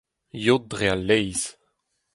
[0.43, 1.47] yod dre al laezh